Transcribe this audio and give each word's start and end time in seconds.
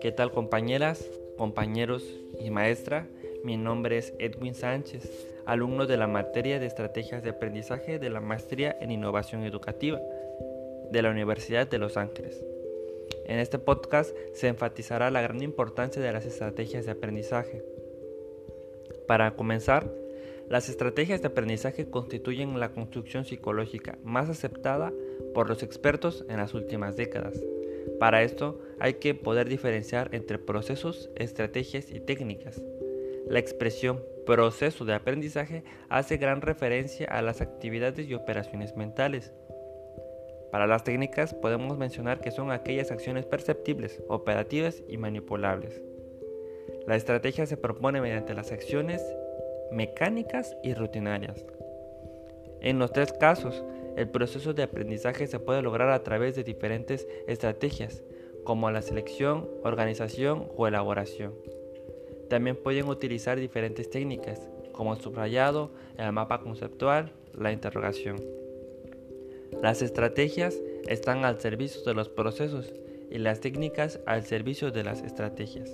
¿Qué 0.00 0.12
tal 0.16 0.32
compañeras, 0.32 1.08
compañeros 1.36 2.04
y 2.38 2.50
maestra? 2.50 3.06
Mi 3.44 3.56
nombre 3.56 3.98
es 3.98 4.14
Edwin 4.18 4.54
Sánchez, 4.54 5.08
alumno 5.46 5.86
de 5.86 5.96
la 5.96 6.06
materia 6.06 6.58
de 6.58 6.66
estrategias 6.66 7.22
de 7.22 7.30
aprendizaje 7.30 7.98
de 7.98 8.10
la 8.10 8.20
maestría 8.20 8.76
en 8.80 8.90
innovación 8.90 9.44
educativa 9.44 10.00
de 10.90 11.02
la 11.02 11.10
Universidad 11.10 11.68
de 11.68 11.78
Los 11.78 11.96
Ángeles. 11.96 12.44
En 13.26 13.38
este 13.38 13.58
podcast 13.58 14.16
se 14.32 14.48
enfatizará 14.48 15.10
la 15.10 15.22
gran 15.22 15.42
importancia 15.42 16.02
de 16.02 16.12
las 16.12 16.26
estrategias 16.26 16.84
de 16.86 16.92
aprendizaje. 16.92 17.62
Para 19.06 19.36
comenzar, 19.36 19.88
las 20.50 20.68
estrategias 20.68 21.22
de 21.22 21.28
aprendizaje 21.28 21.88
constituyen 21.88 22.58
la 22.58 22.72
construcción 22.72 23.24
psicológica 23.24 23.98
más 24.02 24.28
aceptada 24.28 24.92
por 25.32 25.48
los 25.48 25.62
expertos 25.62 26.26
en 26.28 26.38
las 26.38 26.54
últimas 26.54 26.96
décadas. 26.96 27.40
Para 28.00 28.24
esto 28.24 28.60
hay 28.80 28.94
que 28.94 29.14
poder 29.14 29.48
diferenciar 29.48 30.12
entre 30.12 30.40
procesos, 30.40 31.08
estrategias 31.14 31.92
y 31.92 32.00
técnicas. 32.00 32.60
La 33.28 33.38
expresión 33.38 34.02
proceso 34.26 34.84
de 34.84 34.94
aprendizaje 34.94 35.62
hace 35.88 36.16
gran 36.16 36.40
referencia 36.40 37.06
a 37.06 37.22
las 37.22 37.40
actividades 37.40 38.08
y 38.08 38.14
operaciones 38.14 38.74
mentales. 38.74 39.32
Para 40.50 40.66
las 40.66 40.82
técnicas 40.82 41.32
podemos 41.32 41.78
mencionar 41.78 42.20
que 42.20 42.32
son 42.32 42.50
aquellas 42.50 42.90
acciones 42.90 43.24
perceptibles, 43.24 44.02
operativas 44.08 44.82
y 44.88 44.96
manipulables. 44.96 45.80
La 46.88 46.96
estrategia 46.96 47.46
se 47.46 47.56
propone 47.56 48.00
mediante 48.00 48.34
las 48.34 48.50
acciones 48.50 49.00
mecánicas 49.72 50.56
y 50.62 50.74
rutinarias. 50.74 51.44
En 52.60 52.78
los 52.78 52.92
tres 52.92 53.12
casos, 53.12 53.64
el 53.96 54.08
proceso 54.08 54.54
de 54.54 54.62
aprendizaje 54.62 55.26
se 55.26 55.40
puede 55.40 55.62
lograr 55.62 55.90
a 55.90 56.02
través 56.02 56.36
de 56.36 56.44
diferentes 56.44 57.06
estrategias, 57.26 58.02
como 58.44 58.70
la 58.70 58.82
selección, 58.82 59.48
organización 59.64 60.48
o 60.56 60.66
elaboración. 60.66 61.34
También 62.28 62.56
pueden 62.56 62.88
utilizar 62.88 63.38
diferentes 63.38 63.90
técnicas, 63.90 64.48
como 64.72 64.94
el 64.94 65.00
subrayado, 65.00 65.70
el 65.98 66.12
mapa 66.12 66.40
conceptual, 66.40 67.12
la 67.34 67.52
interrogación. 67.52 68.16
Las 69.62 69.82
estrategias 69.82 70.56
están 70.86 71.24
al 71.24 71.40
servicio 71.40 71.82
de 71.82 71.94
los 71.94 72.08
procesos 72.08 72.72
y 73.10 73.18
las 73.18 73.40
técnicas 73.40 74.00
al 74.06 74.24
servicio 74.24 74.70
de 74.70 74.84
las 74.84 75.02
estrategias. 75.02 75.70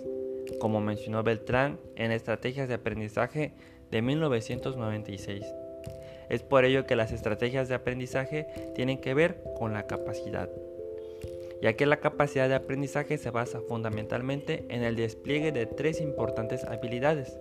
Como 0.61 0.81
mencionó 0.81 1.23
Beltrán 1.23 1.79
en 1.97 2.13
Estrategias 2.13 2.69
de 2.69 2.75
Aprendizaje 2.75 3.53
de 3.91 4.03
1996. 4.03 5.45
Es 6.29 6.43
por 6.43 6.65
ello 6.65 6.87
que 6.87 6.97
las 6.97 7.13
estrategias 7.13 7.69
de 7.69 7.75
aprendizaje 7.75 8.47
tienen 8.75 9.01
que 9.01 9.15
ver 9.15 9.43
con 9.59 9.73
la 9.73 9.87
capacidad, 9.87 10.51
ya 11.63 11.75
que 11.75 11.87
la 11.87 11.99
capacidad 11.99 12.49
de 12.49 12.57
aprendizaje 12.57 13.17
se 13.19 13.31
basa 13.31 13.61
fundamentalmente 13.61 14.65
en 14.69 14.83
el 14.83 14.97
despliegue 14.97 15.53
de 15.53 15.67
tres 15.67 16.01
importantes 16.01 16.65
habilidades, 16.65 17.39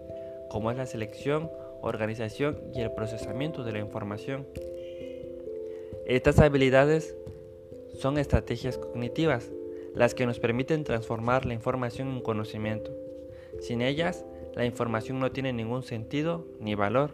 como 0.50 0.70
es 0.70 0.78
la 0.78 0.86
selección, 0.86 1.50
organización 1.81 2.59
y 2.73 2.81
el 2.81 2.92
procesamiento 2.92 3.64
de 3.64 3.72
la 3.72 3.80
información. 3.80 4.45
Estas 6.06 6.39
habilidades 6.39 7.16
son 7.95 8.20
estrategias 8.20 8.78
cognitivas, 8.78 9.50
las 9.95 10.13
que 10.13 10.25
nos 10.25 10.39
permiten 10.39 10.83
transformar 10.83 11.45
la 11.45 11.53
información 11.53 12.09
en 12.09 12.21
conocimiento. 12.21 12.91
Sin 13.59 13.81
ellas, 13.81 14.25
la 14.53 14.65
información 14.65 15.19
no 15.19 15.31
tiene 15.31 15.53
ningún 15.53 15.83
sentido 15.83 16.45
ni 16.59 16.75
valor. 16.75 17.11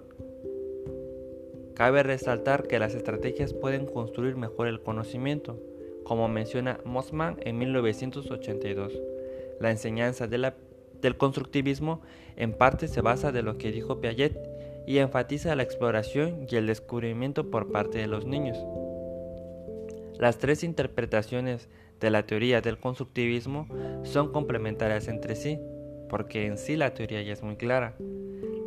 Cabe 1.76 2.04
resaltar 2.04 2.68
que 2.68 2.80
las 2.80 2.94
estrategias 2.94 3.54
pueden 3.54 3.86
construir 3.86 4.36
mejor 4.36 4.68
el 4.68 4.82
conocimiento, 4.82 5.60
como 6.04 6.28
menciona 6.28 6.80
Mossman 6.84 7.38
en 7.42 7.58
1982. 7.58 9.00
La 9.60 9.72
enseñanza 9.72 10.28
del 10.28 11.18
constructivismo 11.18 12.02
en 12.36 12.54
parte 12.54 12.88
se 12.88 13.02
basa 13.02 13.32
de 13.32 13.44
lo 13.44 13.58
que 13.58 13.72
dijo 13.72 14.02
Piaget 14.02 14.38
y 14.88 14.98
enfatiza 14.98 15.56
la 15.56 15.64
exploración 15.64 16.48
y 16.50 16.56
el 16.56 16.68
descubrimiento 16.68 17.50
por 17.50 17.72
parte 17.72 18.00
de 18.00 18.08
los 18.08 18.26
niños. 18.26 18.58
Las 20.22 20.38
tres 20.38 20.64
interpretaciones 20.64 21.68
de 22.00 22.12
la 22.12 22.28
teoría 22.28 22.62
del 22.62 22.78
constructivismo 22.78 23.68
son 24.04 24.32
complementarias 24.32 25.08
entre 25.08 25.36
sí 25.36 25.60
porque 26.12 26.46
en 26.46 26.58
sí 26.58 26.76
la 26.76 26.94
teoría 26.94 27.24
ya 27.24 27.34
es 27.34 27.42
muy 27.42 27.56
clara. 27.56 27.96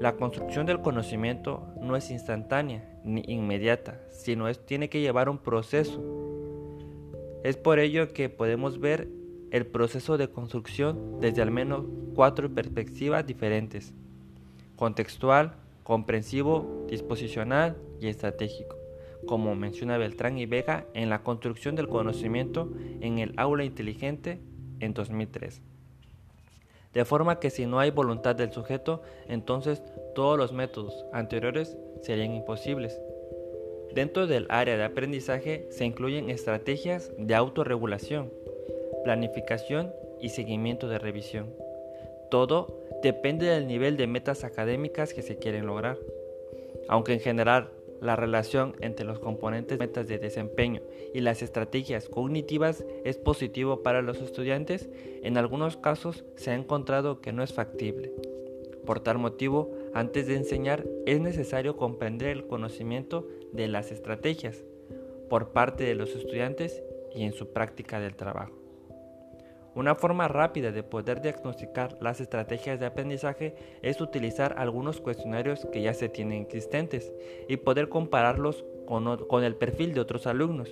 La 0.00 0.16
construcción 0.16 0.66
del 0.66 0.81
conocimiento 0.81 1.69
no 1.81 1.94
es 1.94 2.10
instantánea 2.10 2.98
ni 3.04 3.22
inmediata, 3.28 4.00
sino 4.10 4.48
es, 4.48 4.66
tiene 4.66 4.88
que 4.88 5.00
llevar 5.00 5.28
un 5.28 5.38
proceso. 5.38 6.03
Es 7.44 7.56
por 7.56 7.78
ello 7.78 8.12
que 8.15 8.31
podemos 8.31 8.81
ver 8.81 9.09
el 9.53 9.65
proceso 9.65 10.16
de 10.16 10.28
construcción 10.28 11.21
desde 11.21 11.41
al 11.41 11.53
menos 11.53 11.84
cuatro 12.16 12.53
perspectivas 12.53 13.25
diferentes. 13.26 13.92
Contextual, 14.75 15.54
comprensivo, 15.84 16.86
disposicional 16.88 17.76
y 18.00 18.09
estratégico, 18.09 18.76
como 19.27 19.55
menciona 19.55 19.99
Beltrán 19.99 20.39
y 20.39 20.47
Vega 20.47 20.87
en 20.95 21.11
la 21.11 21.23
construcción 21.23 21.77
del 21.77 21.89
conocimiento 21.89 22.71
en 23.01 23.19
el 23.19 23.35
aula 23.37 23.65
inteligente 23.65 24.41
en 24.81 24.95
2003 24.95 25.62
de 26.95 27.05
forma 27.05 27.41
que 27.41 27.51
si 27.51 27.67
no 27.67 27.81
hay 27.81 27.91
voluntad 27.91 28.37
del 28.37 28.53
sujeto, 28.53 29.03
entonces 29.29 29.83
todos 30.15 30.39
los 30.39 30.53
métodos 30.53 31.05
anteriores 31.13 31.77
serían 32.03 32.33
imposibles. 32.33 33.01
Dentro 33.93 34.27
del 34.27 34.47
área 34.49 34.77
de 34.77 34.84
aprendizaje 34.84 35.67
se 35.71 35.84
incluyen 35.84 36.31
estrategias 36.31 37.13
de 37.19 37.34
autorregulación, 37.34 38.33
planificación 39.03 39.93
y 40.21 40.31
seguimiento 40.31 40.89
de 40.89 40.99
revisión. 40.99 41.53
Todo 42.31 42.81
depende 43.03 43.47
del 43.47 43.67
nivel 43.67 43.97
de 43.97 44.07
metas 44.07 44.45
académicas 44.45 45.13
que 45.13 45.23
se 45.23 45.37
quieren 45.37 45.67
lograr. 45.67 45.99
Aunque 46.89 47.13
en 47.13 47.21
general 47.21 47.71
la 48.00 48.16
relación 48.16 48.75
entre 48.81 49.05
los 49.05 49.19
componentes 49.19 49.78
metas 49.78 50.06
de 50.09 50.19
desempeño 50.19 50.82
y 51.12 51.21
las 51.21 51.43
estrategias 51.43 52.09
cognitivas 52.09 52.84
es 53.05 53.19
positivo 53.19 53.82
para 53.82 54.03
los 54.03 54.21
estudiantes, 54.21 54.88
en 55.22 55.38
algunos 55.38 55.77
casos 55.77 56.25
se 56.37 56.50
ha 56.50 56.54
encontrado 56.54 57.21
que 57.21 57.33
no 57.33 57.43
es 57.43 57.53
factible. 57.53 58.12
Por 58.84 59.00
tal 59.00 59.19
motivo, 59.19 59.72
antes 59.94 60.27
de 60.27 60.37
enseñar 60.37 60.84
es 61.06 61.21
necesario 61.21 61.77
comprender 61.77 62.28
el 62.28 62.47
conocimiento 62.47 63.27
de 63.53 63.69
las 63.69 63.91
estrategias 63.91 64.65
por 65.31 65.53
parte 65.53 65.84
de 65.84 65.94
los 65.94 66.15
estudiantes 66.15 66.83
y 67.15 67.25
en 67.25 67.33
su 67.33 67.53
práctica 67.53 68.00
del 68.00 68.15
trabajo. 68.15 68.64
Una 69.75 69.97
forma 69.97 70.29
rápida 70.29 70.71
de 70.71 70.85
poder 70.85 71.21
diagnosticar 71.21 71.97
las 72.01 72.21
estrategias 72.21 72.79
de 72.79 72.87
aprendizaje 72.87 73.57
es 73.83 74.01
utilizar 74.01 74.55
algunos 74.57 75.01
cuestionarios 75.01 75.67
que 75.73 75.83
ya 75.83 75.95
se 75.95 76.09
tienen 76.09 76.43
existentes 76.43 77.12
y 77.49 77.57
poder 77.57 77.89
compararlos 77.89 78.65
con, 78.87 79.45
el 79.45 79.57
perfil 79.57 79.93
de 79.93 80.01
otros 80.01 80.29
alumnos. 80.29 80.71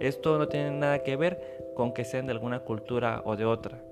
Esto 0.00 0.38
no 0.38 0.48
tiene 0.48 0.70
nada 0.70 1.02
que 1.02 1.16
ver 1.16 1.72
con 1.74 1.92
que 1.92 2.04
sean 2.04 2.26
de 2.26 2.32
alguna 2.32 2.60
cultura 2.60 3.20
o 3.26 3.36
de 3.36 3.44
otra. 3.44 3.82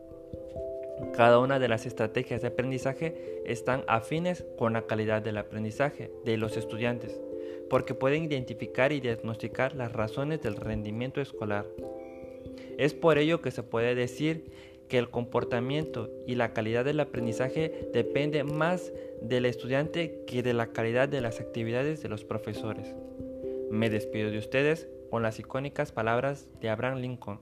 Cada 1.14 1.38
una 1.38 1.58
de 1.58 1.68
las 1.68 1.84
estrategias 1.84 2.40
de 2.40 2.48
aprendizaje 2.48 3.42
están 3.44 3.84
afines 3.88 4.44
con 4.56 4.72
la 4.72 4.82
calidad 4.82 5.20
del 5.20 5.36
aprendizaje 5.36 6.10
de 6.24 6.36
los 6.38 6.56
estudiantes, 6.56 7.20
porque 7.68 7.94
pueden 7.94 8.24
identificar 8.24 8.92
y 8.92 9.00
diagnosticar 9.00 9.74
las 9.74 9.92
razones 9.92 10.40
del 10.40 10.56
rendimiento 10.56 11.20
escolar. 11.20 11.66
Es 12.78 12.94
por 12.94 13.18
ello 13.18 13.40
que 13.40 13.50
se 13.50 13.62
puede 13.62 13.94
decir 13.94 14.50
que 14.88 14.98
el 14.98 15.08
comportamiento 15.08 16.10
y 16.26 16.34
la 16.34 16.52
calidad 16.52 16.84
del 16.84 17.00
aprendizaje 17.00 17.88
depende 17.92 18.42
más 18.44 18.92
del 19.22 19.46
estudiante 19.46 20.24
que 20.26 20.42
de 20.42 20.52
la 20.52 20.68
calidad 20.68 21.08
de 21.08 21.20
las 21.20 21.40
actividades 21.40 22.02
de 22.02 22.08
los 22.08 22.24
profesores. 22.24 22.94
Me 23.70 23.88
despido 23.88 24.30
de 24.30 24.38
ustedes 24.38 24.88
con 25.10 25.22
las 25.22 25.38
icónicas 25.38 25.92
palabras 25.92 26.48
de 26.60 26.70
Abraham 26.70 26.98
Lincoln. 26.98 27.38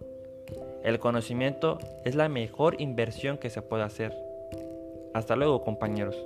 El 0.84 0.98
conocimiento 0.98 1.78
es 2.04 2.14
la 2.14 2.28
mejor 2.28 2.80
inversión 2.80 3.38
que 3.38 3.50
se 3.50 3.62
puede 3.62 3.82
hacer. 3.82 4.14
Hasta 5.14 5.34
luego 5.34 5.62
compañeros. 5.62 6.16